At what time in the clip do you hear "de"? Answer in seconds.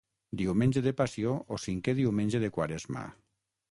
0.85-0.93, 2.47-2.55